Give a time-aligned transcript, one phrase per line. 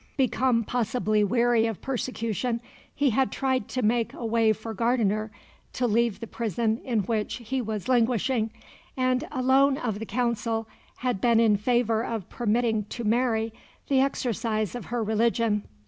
[0.17, 2.59] Become possibly weary of persecution,
[2.91, 5.29] he had tried to make a way for Gardiner
[5.73, 8.49] to leave the prison in which he was languishing,
[8.97, 10.67] and, alone of the Council,
[11.05, 13.53] had been in favour of permitting to Mary
[13.89, 15.67] the exercise of her religion.